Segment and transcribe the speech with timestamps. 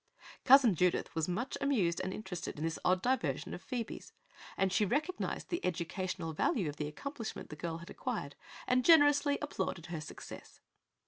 [0.45, 4.13] Cousin Judith was much amused and interested in this odd diversion of Phoebe's,
[4.57, 8.33] and she recognized the educational value of the accomplishment the girl had acquired
[8.65, 10.59] and generously applauded her success.